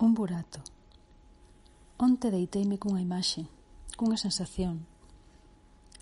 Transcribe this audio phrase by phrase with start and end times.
[0.00, 0.60] Un burato.
[1.98, 3.44] Onte deiteime cunha imaxe,
[4.00, 4.88] cunha sensación.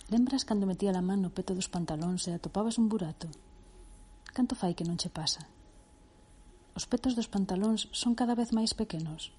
[0.06, 3.26] Lembras cando metía a man no peto dos pantalóns e atopabas un burato?
[4.30, 5.50] Canto fai que non che pasa?
[6.78, 9.34] Os petos dos pantalóns son cada vez máis pequenos.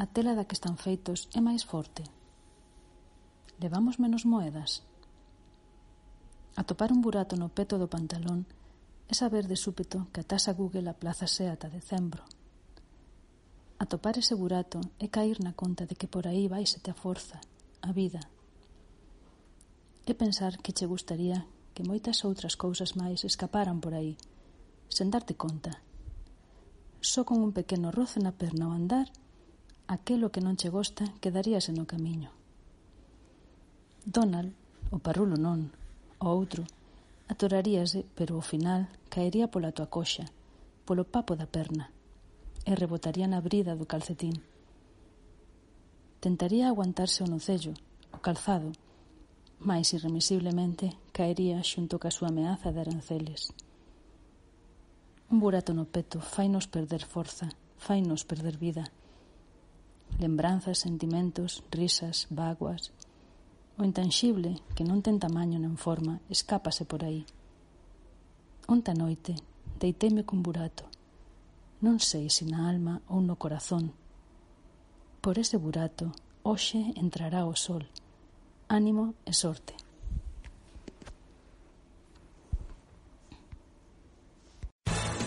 [0.00, 2.08] A tela da que están feitos é máis forte.
[3.60, 4.80] Levamos menos moedas.
[6.56, 8.48] Atopar un burato no peto do pantalón
[9.12, 12.24] é saber de súpeto que a tasa Google aplázase ata decembro.
[13.80, 17.40] Atopar ese burato é cair na conta de que por aí vaisete a forza,
[17.80, 18.20] a vida.
[20.04, 24.20] É pensar que che gustaría que moitas outras cousas máis escaparan por aí,
[24.92, 25.80] sen darte conta.
[27.00, 29.08] Só con un pequeno roce na perna ao andar,
[29.88, 32.28] aquelo que non che gosta quedaríase no camiño.
[34.04, 34.52] Donald,
[34.92, 35.72] o parrulo non,
[36.20, 36.68] o outro,
[37.32, 40.28] atoraríase, pero ao final caería pola tua coxa,
[40.84, 41.88] polo papo da perna
[42.64, 44.40] e rebotaría na brida do calcetín.
[46.20, 47.72] Tentaría aguantarse o nocello,
[48.12, 48.72] o calzado,
[49.60, 53.52] mais irremisiblemente caería xunto ca súa ameaza de aranceles.
[55.30, 58.90] Un burato no peto fainos perder forza, fainos perder vida.
[60.18, 62.90] Lembranzas, sentimentos, risas, vaguas.
[63.78, 67.22] O intangible, que non ten tamaño nen forma, escápase por aí.
[68.66, 69.38] Onta noite,
[69.78, 70.89] deiteme cun burato,
[71.80, 73.92] non sei se na alma ou no corazón.
[75.20, 76.12] Por ese burato,
[76.44, 77.84] hoxe entrará o sol.
[78.68, 79.74] Ánimo e sorte.